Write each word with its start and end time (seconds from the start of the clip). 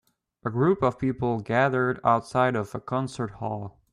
A 0.43 0.49
group 0.49 0.81
of 0.81 0.97
people 0.97 1.41
gathered 1.41 1.99
outside 2.03 2.55
of 2.55 2.73
a 2.73 2.79
concert 2.79 3.33
hall. 3.33 3.77